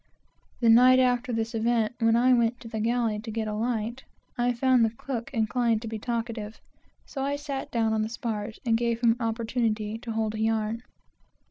The 0.61 0.69
night 0.69 0.97
after 0.97 1.31
this 1.31 1.53
event, 1.53 1.93
when 1.99 2.15
I 2.15 2.33
went 2.33 2.59
to 2.61 2.67
the 2.67 2.79
galley 2.79 3.19
to 3.19 3.29
get 3.29 3.47
a 3.47 3.53
light, 3.53 4.03
I 4.35 4.51
found 4.51 4.83
the 4.83 4.89
cook 4.89 5.29
inclined 5.31 5.79
to 5.83 5.87
be 5.87 5.99
talkative, 5.99 6.59
so 7.05 7.21
I 7.21 7.35
sat 7.35 7.69
down 7.69 7.93
on 7.93 8.01
the 8.01 8.09
spars, 8.09 8.59
and 8.65 8.75
gave 8.75 9.01
him 9.01 9.11
an 9.11 9.21
opportunity 9.23 9.99
to 9.99 10.11
hold 10.13 10.33
a 10.33 10.39
yarn. 10.39 10.81